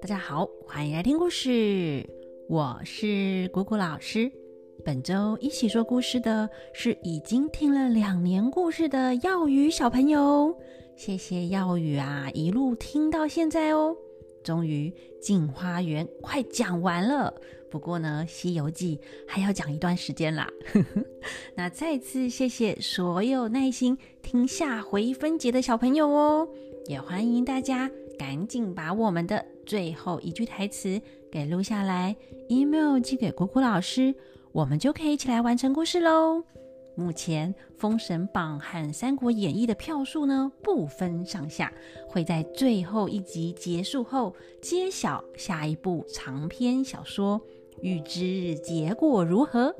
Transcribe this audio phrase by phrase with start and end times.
[0.00, 2.02] 大家好，欢迎来听故事。
[2.48, 4.32] 我是姑姑老师。
[4.82, 10.56] 本周一起说故事的是已经听了两年故事的耀宇小朋友。
[10.96, 13.94] 谢谢耀宇啊，一路听到现在哦。
[14.42, 14.90] 终于，
[15.20, 17.34] 镜花园快讲完了。
[17.70, 18.96] 不过呢，《西游记》
[19.28, 20.48] 还要讲一段时间啦。
[21.54, 26.48] 那再次谢谢所有耐心听下回分解的小朋友哦，
[26.86, 27.90] 也欢迎大家。
[28.20, 31.00] 赶紧把我们的最后一句台词
[31.32, 32.14] 给录下来
[32.50, 34.14] ，email 寄给姑姑老师，
[34.52, 36.44] 我们就可以一起来完成故事喽。
[36.94, 41.72] 目前《封神榜》和《三国演义》的票数呢不分上下，
[42.10, 47.40] 会在最后一集结束后揭晓下一部长篇小说。
[47.80, 49.74] 欲知结果如何，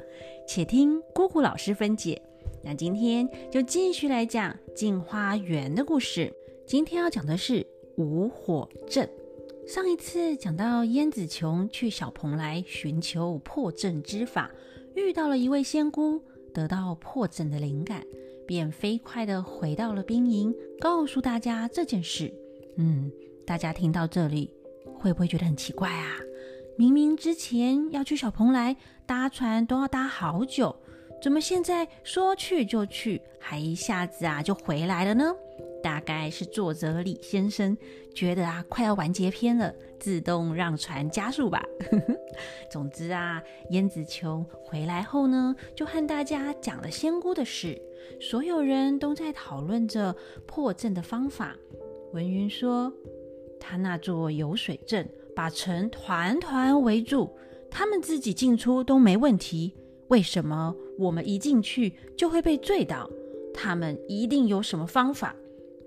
[0.48, 2.22] 且听姑姑老师分解。
[2.64, 6.32] 那今天就继续来讲镜花缘的故事。
[6.66, 7.66] 今天要讲的是。
[7.96, 9.08] 无火阵。
[9.66, 14.50] 上一次讲到燕子琼去小蓬莱寻求破阵之法，
[14.94, 16.20] 遇到了一位仙姑，
[16.52, 18.02] 得到破阵的灵感，
[18.46, 22.32] 便飞快的回到了兵营，告诉大家这件事。
[22.76, 23.10] 嗯，
[23.46, 24.50] 大家听到这里
[24.98, 26.16] 会不会觉得很奇怪啊？
[26.76, 28.74] 明明之前要去小蓬莱
[29.06, 30.74] 搭船都要搭好久，
[31.22, 35.36] 怎么现在说去就去，还一下子啊就回来了呢？
[35.82, 37.76] 大概是作者李先生
[38.14, 41.64] 觉得啊，快要完结篇了，自动让船加速吧。
[42.70, 47.80] 总之啊，燕子琼回来后呢，就和大家讲了仙姑的事。
[48.20, 50.14] 所有人都在讨论着
[50.46, 51.56] 破阵的方法。
[52.12, 52.92] 文云说，
[53.60, 57.30] 他那座有水阵把城团团围住，
[57.70, 59.74] 他们自己进出都没问题，
[60.08, 63.08] 为什么我们一进去就会被醉倒？
[63.54, 65.36] 他们一定有什么方法。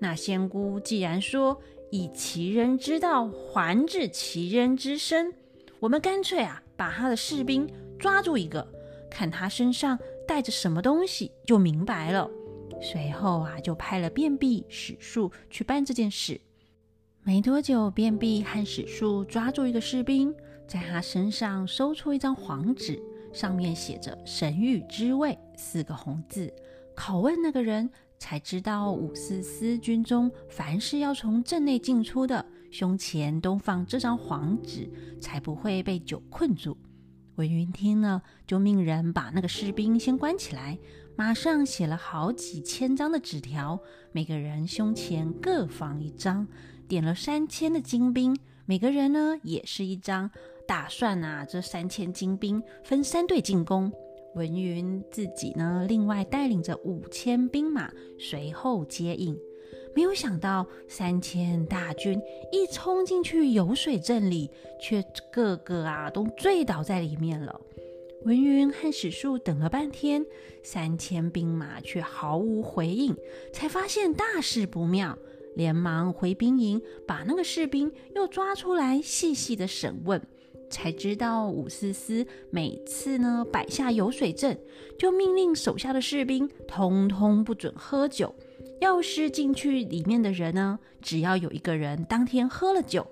[0.00, 1.58] 那仙姑既然说
[1.90, 5.32] 以其人之道还治其人之身，
[5.80, 7.68] 我们干脆啊把他的士兵
[7.98, 8.66] 抓住一个，
[9.10, 12.28] 看他身上带着什么东西就明白了。
[12.82, 16.40] 随后啊就派了便秘、史树去办这件事。
[17.22, 20.34] 没多久，便秘和史树抓住一个士兵，
[20.66, 23.00] 在他身上搜出一张黄纸，
[23.32, 26.52] 上面写着“神谕之位”四个红字，
[26.94, 27.88] 拷问那个人。
[28.24, 34.90] 才知道五四司军中，凡是要从镇内进出的，胸前都放这张黄纸，
[35.20, 36.74] 才不会被酒困住。
[37.34, 40.78] 文云听了，就命人把那个士兵先关起来，
[41.16, 43.78] 马上写了好几千张的纸条，
[44.10, 46.48] 每个人胸前各放一张，
[46.88, 48.34] 点了三千的精兵，
[48.64, 50.30] 每个人呢也是一张，
[50.66, 53.92] 打算啊这三千精兵分三队进攻。
[54.34, 59.38] 文云自己呢，另外带领着五千兵马随后接应。
[59.94, 64.50] 没有想到，三千大军一冲进去游水阵里，
[64.80, 67.60] 却个个啊都醉倒在里面了。
[68.24, 70.24] 文云和史树等了半天，
[70.62, 73.14] 三千兵马却毫无回应，
[73.52, 75.16] 才发现大事不妙，
[75.54, 80.20] 连忙回兵营，把那个士兵又抓出来，细细的审问。
[80.70, 84.58] 才知道武思思每次呢摆下游水阵，
[84.98, 88.34] 就命令手下的士兵通通不准喝酒。
[88.80, 93.06] 要是进去里面的人呢，只要有一个人当天喝了酒，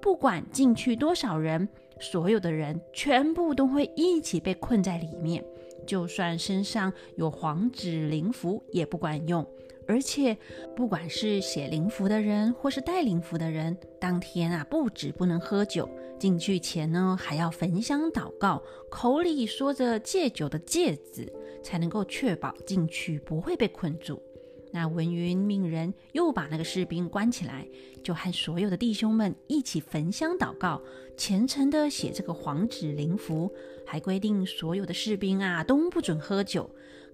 [0.00, 1.68] 不管进去多少人，
[2.00, 5.44] 所有的人全部都会一起被困在里面，
[5.86, 9.44] 就算身上有黄纸灵符也不管用。
[9.88, 10.36] 而且，
[10.76, 15.88] 不管是写灵符的人，或是带灵符的人，当天啊，不止不能喝酒，
[16.18, 21.32] 进去前呢，还要焚香祷告，口里说着戒酒的戒字，
[21.62, 24.22] 才能够确保进去不会被困住。
[24.70, 27.66] 那文云命人又把那个士兵关起来，
[28.04, 30.82] 就和所有的弟兄们一起焚香祷告，
[31.16, 33.50] 虔诚的写这个黄纸灵符，
[33.86, 36.68] 还规定所有的士兵啊都不准喝酒。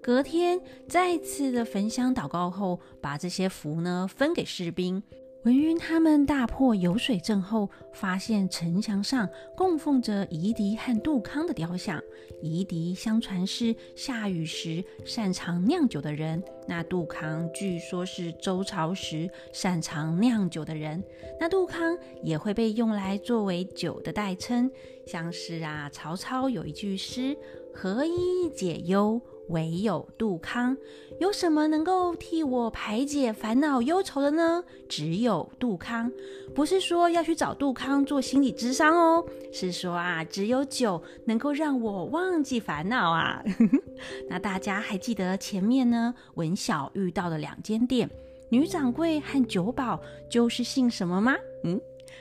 [0.05, 5.03] 隔天再次的焚香祷告后，把这些符呢分给士兵。
[5.45, 9.27] 文云他们大破游水阵后，发现城墙上
[9.57, 12.03] 供奉着夷狄和杜康的雕像。
[12.43, 21.03] 夷狄相传是下雨时擅长酿酒的人，那杜康据说是周朝时擅长酿酒的人。
[21.41, 24.71] 那杜康也会被用来作为酒的代称，
[25.07, 27.35] 像是啊，曹操有一句诗
[27.73, 29.19] ：“何以解忧？”
[29.49, 30.77] 唯有杜康，
[31.21, 34.65] 有什么能够替我排解烦恼忧愁的呢？
[34.89, 36.11] 只有杜康。
[36.55, 43.43] 不是说要去找杜康做心理智商哦，是说啊，只有酒能够让我忘记烦恼啊。
[44.31, 46.15] 那大家还记得前面呢？
[46.35, 48.09] 文晓遇到的两间店，
[48.51, 50.01] 女掌柜和酒保
[50.31, 51.35] 就是姓什么吗？
[51.65, 51.81] 嗯，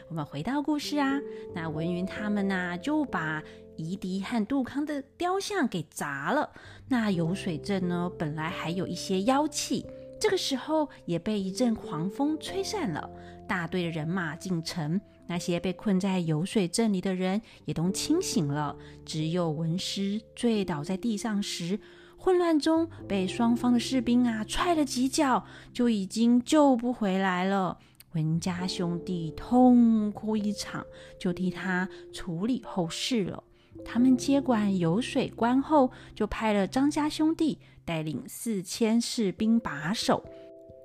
[0.09, 1.19] 我们回到故事啊，
[1.53, 3.43] 那文云他们呢就把
[3.75, 6.49] 夷狄和杜康的雕像给砸了。
[6.87, 9.85] 那游水镇呢，本来还有一些妖气，
[10.19, 13.09] 这个时候也被一阵狂风吹散了。
[13.47, 18.75] 大队的人马进城，那些被困在游水镇里的人也都清醒了。
[19.05, 21.79] 只有文师醉倒在地上时，
[22.17, 27.77] 混乱中被双方的士兵啊踹了几脚，就已经救不回来了。
[28.13, 30.85] 文家兄弟痛哭一场，
[31.19, 33.43] 就替他处理后事了。
[33.83, 40.23] 他们接管游水关后，就派了张家兄弟带领四千士兵把守。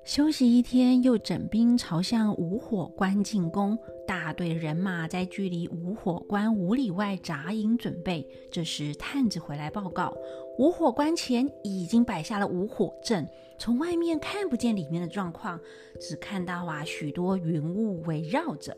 [0.04, 3.78] 休息一天，又整兵朝向五火关进攻。
[4.06, 8.26] 大队人马在距离五火关五里外扎营准备。
[8.50, 10.16] 这时，探子回来报告，
[10.58, 15.60] 五火关前已经摆下了五火阵，从外面看不见里面的状况，
[16.00, 18.74] 只看到啊许多云雾围绕着。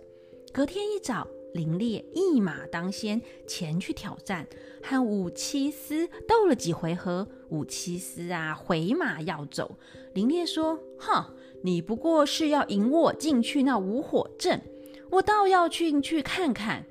[0.53, 1.29] 隔天一早。
[1.53, 4.47] 林烈一马当先前去挑战，
[4.83, 7.27] 和武七思斗了几回合。
[7.49, 9.77] 武七思啊，回马要走。
[10.15, 14.63] 林烈说：“哼，你不过是要引我进去那五火阵，
[15.11, 16.87] 我倒要进去看看。”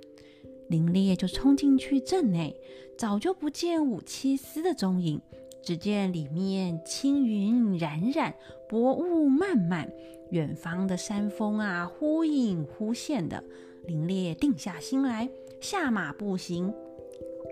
[0.67, 2.59] 林烈就冲进去阵内，
[2.97, 5.21] 早就不见武七思的踪影。
[5.61, 8.33] 只见里面青云冉冉，
[8.67, 9.91] 薄雾漫漫，
[10.31, 13.43] 远方的山峰啊，忽隐忽现的。
[13.85, 15.29] 林烈定下心来，
[15.59, 16.73] 下马步行。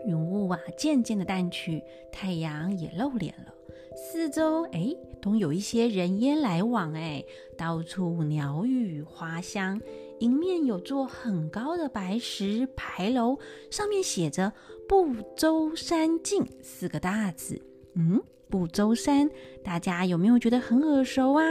[0.06, 1.81] 云雾啊，渐渐的淡去，
[2.12, 3.53] 太阳也露脸了。
[3.95, 7.24] 四周哎，都有一些人烟来往，哎，
[7.57, 9.81] 到处鸟语花香。
[10.19, 13.38] 迎面有座很高的白石牌楼，
[13.71, 14.53] 上面写着
[14.88, 17.62] “不周山境”四个大字。
[17.95, 19.29] 嗯，不周山，
[19.63, 21.44] 大家有没有觉得很耳熟啊？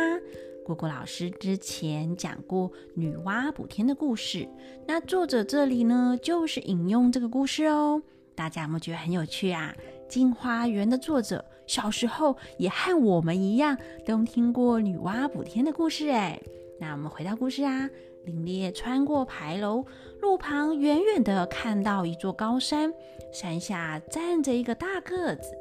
[0.67, 4.49] 果果老师之前讲过女娲补天的故事，
[4.85, 8.03] 那作者这里呢就是引用这个故事哦。
[8.35, 9.73] 大家有没有觉得很有趣啊？
[10.13, 16.37] 《镜花缘》的作者小时候也和我们一样，都听过女娲补天的故事哎。
[16.81, 17.89] 那我们回到故事啊，
[18.25, 19.85] 林烈穿过牌楼，
[20.21, 22.93] 路旁远远的看到一座高山，
[23.33, 25.53] 山下站着一个大个子，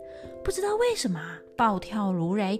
[0.43, 1.21] 不知道为什么
[1.55, 2.59] 暴跳如雷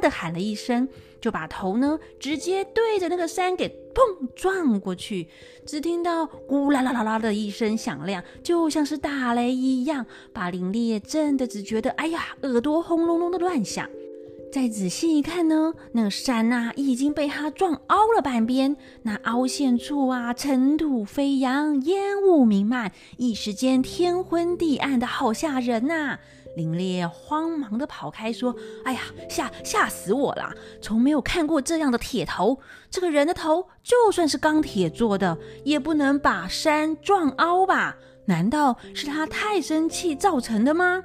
[0.00, 0.88] 的喊了一声。
[1.20, 5.28] 就把头呢直接对着那个山给砰撞过去，
[5.64, 13.88] 只听到咕啦啦啦啦的一声响亮，就像是打雷一样，把林烈震得只觉得哎呀耳朵轰隆隆的乱响。
[14.52, 26.18] 再仔细一看呢，那个山呐已经被他撞凹了半边，那凹陷处啊尘土飞扬，烟雾弥漫，一时间天昏地暗的好吓人呐。
[26.56, 28.54] 林烈慌忙的跑开，说
[28.84, 30.52] ：“哎呀，吓吓死我了！
[30.80, 32.60] 从没有看过这样的铁头。
[32.90, 37.96] 这个人的头就算是钢铁做的，也不能把山撞凹吧？
[38.26, 41.02] 难道是他太生气造成的吗？”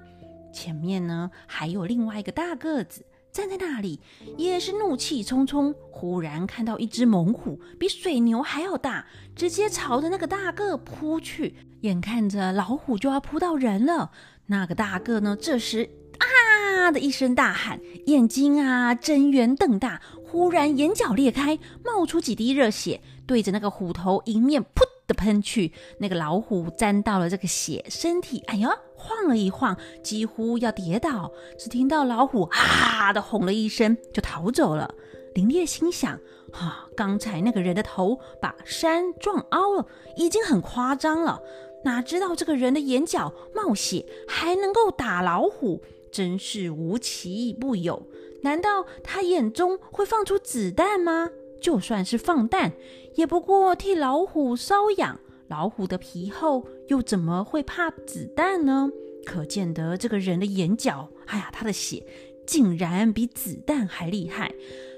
[0.54, 4.02] 前面呢，还有另外一个大个子站在那里，
[4.38, 5.74] 也是怒气冲冲。
[5.92, 9.06] 忽然看到一只猛虎，比水牛还要大，
[9.36, 11.56] 直接朝着那个大个扑去。
[11.82, 14.12] 眼看着老虎就要扑到人了。
[14.50, 15.38] 那个大个呢？
[15.40, 15.90] 这时
[16.20, 25.74] 啊的一声大喊，眼睛啊睁圆瞪大，忽然眼角裂开，冒出几滴热血，对着那个虎头迎面噗的喷去。
[26.00, 31.30] 那个老虎沾到了这个血，身体哎呀晃了一晃，几乎要跌倒。
[31.60, 34.96] 只听到老虎啊的吼了一声，就逃走了。
[35.36, 36.18] 林烈心想：
[36.54, 39.86] 哈，刚才那个人的头把山撞凹了，
[40.16, 41.40] 已经很夸张了。
[41.84, 45.82] 哪知道这个人的眼角冒血，还能够打老虎，
[46.12, 48.08] 真是无奇不有。
[48.42, 51.30] 难道他眼中会放出子弹吗？
[51.62, 52.74] 就算是放弹，
[53.16, 55.20] 也不过替老虎瘙痒。
[55.48, 58.90] 老虎的皮厚，又怎么会怕子弹呢？
[59.26, 62.06] 可见得这个人的眼角，哎呀，他的血
[62.46, 64.54] 竟然比子弹还厉害，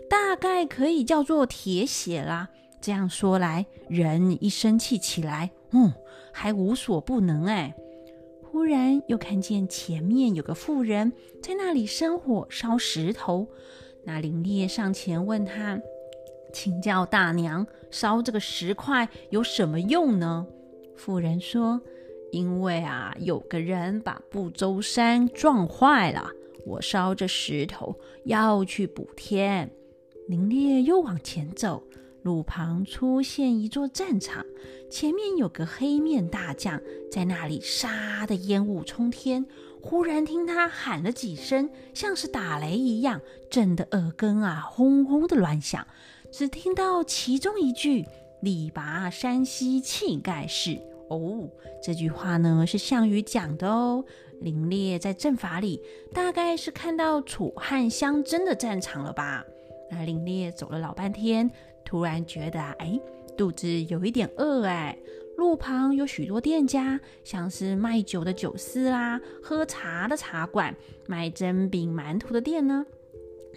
[0.10, 2.50] 大概可以叫做铁血啦。
[2.82, 5.94] 这样说来，人一生气起来，嗯。
[6.32, 7.76] 还无所不能哎！
[8.42, 13.48] 忽然又看见前面有个妇人在那里生火烧石头。
[14.04, 15.80] 那林烈上前问他
[16.52, 20.48] ：“请教大娘，烧这个石块有什么用呢？”
[20.98, 21.80] 妇人说
[22.32, 26.32] ：“因为啊，有个人把不周山撞坏了，
[26.66, 29.70] 我烧这石头要去补天。”
[30.28, 31.84] 林烈又往前走。
[32.22, 34.46] 路旁出现一座战场，
[34.90, 39.46] 前面有个黑面大将在那里杀的烟雾冲天。
[39.82, 45.88] 忽然听他喊了几声，像是打雷一样，震得耳根啊轰轰的乱响。
[46.32, 48.06] 只听到其中一句
[48.44, 50.78] ：“力拔山兮气盖世。
[51.10, 51.50] 哦，
[51.82, 54.04] 这句话呢是项羽讲的哦。
[54.42, 55.82] 林烈在阵法里
[56.14, 59.46] 大概是看到楚汉相争的战场了吧？
[59.92, 61.50] 那林烈走了老半天，
[61.90, 63.02] 突然觉得哎，
[63.36, 64.96] 肚子有一点饿哎。
[65.38, 70.76] 路旁有许多店家，像是卖酒的酒肆啦，喝茶的茶馆，
[71.08, 72.86] 卖蒸饼馒头的店呢。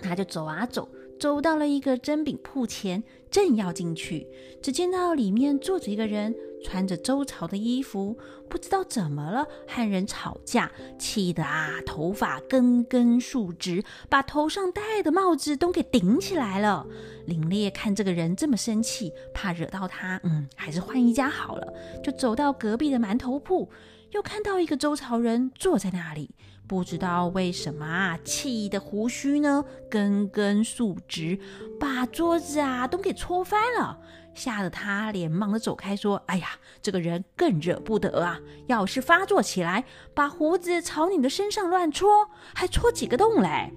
[0.01, 0.89] 他就走啊走。
[1.21, 4.27] 走到了一个蒸饼铺前，正要进去，
[4.63, 8.17] 只见到里面坐着一个人，穿着周朝的衣服，
[8.49, 16.87] 不知道怎么了，和人吵架，气得啊头发根根竖直，把头上戴的帽子都给顶起来了。
[17.27, 23.71] 林烈看这个人这么生气，怕惹到他，嗯，还是换一家好了，就走到隔壁的馒头铺，
[24.13, 26.31] 又看到一个周朝人坐在那里。
[26.73, 31.39] 不知道为什么啊，气的胡须呢根根竖直，
[31.79, 34.01] 把桌子啊都给戳翻了，
[34.33, 36.49] 吓得他连忙的走开，说：“哎呀，
[36.81, 38.41] 这个人更惹不得啊！
[38.69, 43.71] 要是发作起来，把胡子朝你的身上乱戳，还戳几个洞嘞！”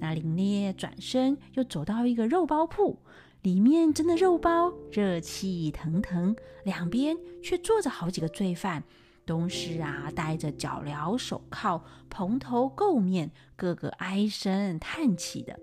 [0.00, 2.98] 那林烈转身又走到一个肉包铺，
[3.42, 8.82] 里面蒸的肉包热气腾腾，两边却坐着好几个罪犯。
[9.26, 15.58] 东施啊，戴着脚镣手铐，蓬头垢面，个个唉声叹气的。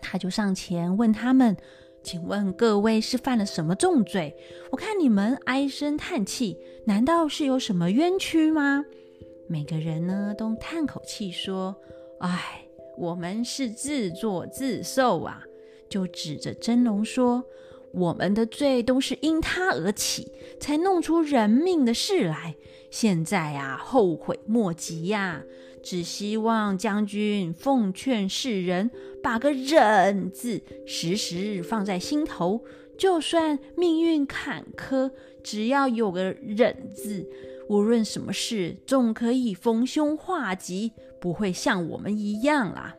[0.00, 1.56] 他就上前问他们
[2.04, 4.36] ：“请问各位是犯了什么重罪？
[4.70, 6.56] 我看你们唉声叹气，
[6.86, 8.84] 难道是有什么冤屈吗？”
[9.48, 11.74] 每个人呢都叹口气说
[12.20, 12.66] ：“唉，
[12.96, 15.42] 我们是自作自受啊！”
[15.90, 17.44] 就指着真龙说。
[17.96, 22.54] 我们的罪都是因他而起，才弄出人命的事来。
[22.90, 25.42] 现在啊，后悔莫及呀！
[25.82, 28.90] 只希望将军奉劝世人，
[29.22, 32.62] 把个忍字时时放在心头。
[32.98, 35.10] 就算命运坎坷，
[35.42, 37.26] 只要有个忍字，
[37.68, 42.94] 无论什么事，总可以逢凶化吉，不会像我们一样啦。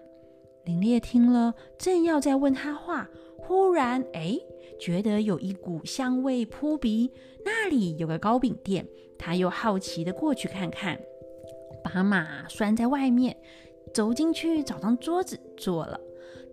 [0.65, 4.39] 林烈听了，正要再问他话，忽然，哎。
[4.79, 7.12] 觉得有一股香味扑鼻，
[7.43, 11.00] 那里有个糕饼店，他又好奇的过去看看，
[11.84, 13.36] 把马拴在外面，
[13.93, 16.00] 走进去找张桌子坐了，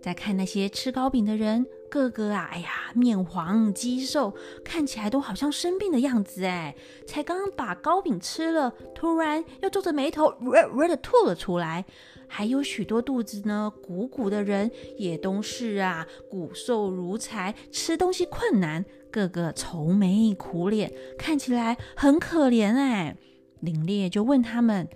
[0.01, 4.33] 再看那些吃糕饼的人，个个啊，哎呀，面黄肌瘦，
[4.65, 6.75] 看起来都好像生病的样子哎，
[7.07, 11.85] 才刚把糕饼吃了，突然又皱着眉头，呃呃的吐了出来。
[12.27, 23.15] 还有许多肚子呢鼓鼓的人，也都是啊骨瘦如柴，吃东西困难，个个愁眉苦脸，看起来很可怜哎。
[23.61, 24.89] 林烈就问他们：“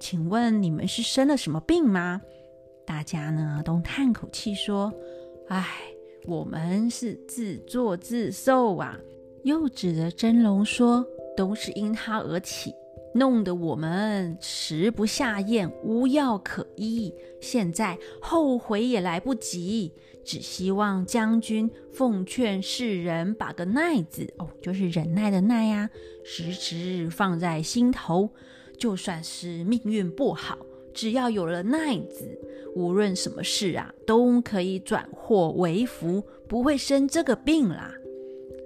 [0.00, 2.22] 请问你们是生了什么病吗？”
[2.86, 4.92] 大家呢都叹口气说
[5.48, 5.66] ：“唉，
[6.26, 8.98] 我们是自作自受啊。”
[9.44, 11.06] 又指着真龙说
[11.36, 12.72] ：“都是因他而起。”
[13.14, 17.10] 弄得我们食不下咽，无药可医。
[17.40, 19.90] 现在后悔也来不及，
[20.22, 25.88] 只希望将军奉劝世人，把个耐字哦，就是忍耐的耐呀，
[26.24, 28.28] 时时放在心头。
[28.76, 30.58] 就算是命运不好，
[30.92, 32.38] 只要有了耐字，
[32.76, 37.90] 无论什么事啊，都可以转祸为福，不会生这个病啦。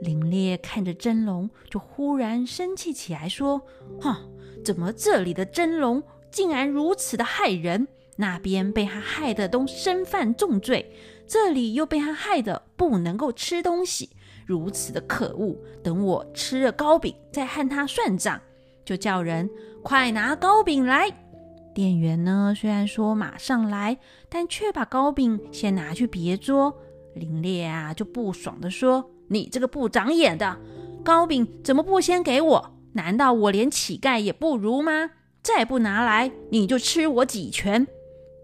[0.02, 3.62] 林烈看着真龙，就忽然生气起来，说
[4.02, 4.16] ：“哼！”
[4.64, 7.86] 怎么这里的真龙竟然如此的害人？
[8.16, 10.92] 那边被他害的都身犯重罪，
[11.24, 14.10] 这里又被他害的不能够吃东西，
[14.44, 15.56] 如此的可恶！
[15.84, 18.40] 等我吃了糕饼，再和他算账。
[18.84, 19.48] 就叫人
[19.84, 21.29] 快拿糕饼来。
[21.74, 23.98] 店员呢，虽然说马上来，
[24.28, 26.74] 但却把糕饼先拿去别桌。
[27.14, 30.58] 林烈啊，就不爽的说：“你这个不长眼的，
[31.04, 35.10] 糕饼怎么不先给我？”难道我连乞丐也不如吗？
[35.42, 37.86] 再不拿来，你就吃我几拳！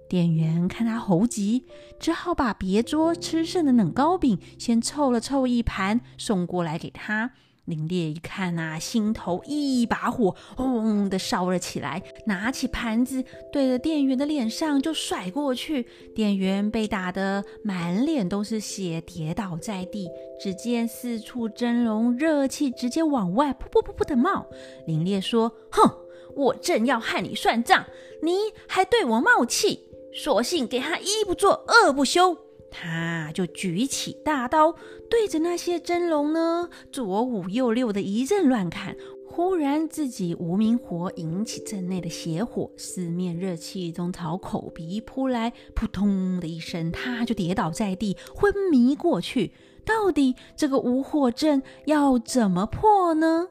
[0.08, 1.64] 店员看他猴急，
[1.98, 7.32] 只好把别桌吃剩的冷糕饼先凑了凑一盘送过来给他。
[7.66, 15.86] 林烈一看呐，心头一把火轰的烧了起来，拿起盘子对着店员的脸上就甩过去。
[16.14, 20.08] 店员被打得满脸都是血，跌倒在地。
[20.40, 24.46] 只见四处蒸笼，热气直接往外噗噗噗噗的冒。
[24.86, 25.90] 林烈说：“哼，
[26.36, 27.84] 我正要和你算账，
[28.22, 28.32] 你
[28.68, 32.36] 还对我冒气，索性给他一不做二不休。”
[32.78, 34.74] 他就举起大刀，
[35.08, 38.94] 对着那些真龙呢，左五右六的一阵乱砍。
[39.28, 49.52] 忽然，自己无名火引起阵内的邪火，四面热气中朝口鼻扑来，扑通的一声，他就跌倒在地，昏迷过去。
[49.84, 53.48] 到底这个无火阵要怎么破呢？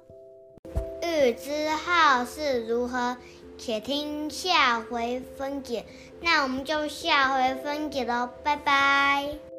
[1.01, 3.17] 欲知后事如何，
[3.65, 5.87] 且听下回分解。
[6.21, 9.54] 那我们就下回分解了，拜拜。